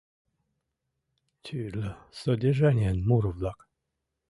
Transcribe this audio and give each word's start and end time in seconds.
ТӰРЛӦ 1.43 1.91
СОДЕРЖАНИЯН 2.19 2.97
МУРО-ВЛАК. 3.07 3.59